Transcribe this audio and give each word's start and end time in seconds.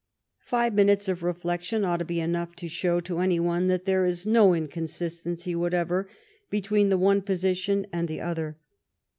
Five 0.47 0.73
minutes 0.73 1.07
of 1.07 1.21
reflection 1.21 1.85
ought 1.85 1.97
to 1.97 2.05
be 2.05 2.19
enough 2.19 2.55
to 2.55 2.67
show 2.67 3.01
to 3.01 3.19
any 3.19 3.39
one 3.39 3.67
that 3.67 3.85
there 3.85 4.03
is 4.03 4.25
no 4.25 4.49
incon 4.49 4.87
sistency 4.89 5.55
whatever 5.55 6.09
between 6.49 6.89
the 6.89 6.97
one 6.97 7.21
position 7.21 7.85
and 7.93 8.07
the 8.07 8.19
other. 8.21 8.57